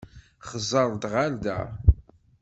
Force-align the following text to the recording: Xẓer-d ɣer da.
Xẓer-d 0.61 1.03
ɣer 1.13 1.29
da. 1.43 1.59